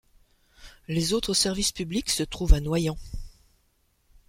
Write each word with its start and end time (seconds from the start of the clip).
Les 0.87 1.13
autres 1.13 1.35
services 1.35 1.71
publics 1.71 2.09
se 2.09 2.23
trouvent 2.23 2.55
à 2.55 2.59
Noyant. 2.59 2.97